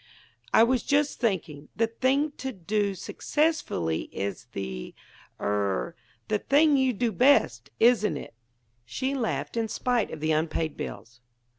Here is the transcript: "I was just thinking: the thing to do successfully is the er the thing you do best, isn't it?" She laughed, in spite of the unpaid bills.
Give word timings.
"I 0.51 0.63
was 0.63 0.81
just 0.81 1.19
thinking: 1.19 1.69
the 1.75 1.85
thing 1.85 2.31
to 2.37 2.51
do 2.51 2.95
successfully 2.95 4.09
is 4.11 4.47
the 4.53 4.95
er 5.39 5.95
the 6.27 6.39
thing 6.39 6.75
you 6.75 6.91
do 6.91 7.11
best, 7.11 7.69
isn't 7.79 8.17
it?" 8.17 8.33
She 8.83 9.13
laughed, 9.13 9.55
in 9.55 9.67
spite 9.67 10.09
of 10.09 10.19
the 10.19 10.31
unpaid 10.31 10.75
bills. 10.75 11.19